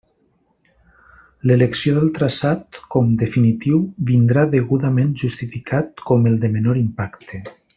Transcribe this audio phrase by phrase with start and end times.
[1.49, 7.45] L'elecció del traçat com definitiu vindrà degudament justificat com el de menor impacte.